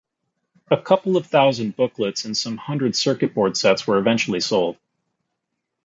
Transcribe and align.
A 0.71 0.77
couple 0.81 1.15
of 1.15 1.27
thousand 1.27 1.75
booklets 1.75 2.25
and 2.25 2.35
some 2.35 2.57
hundred 2.57 2.95
circuit 2.95 3.35
board 3.35 3.55
sets 3.55 3.85
were 3.85 3.99
eventually 3.99 4.39
sold. 4.39 4.77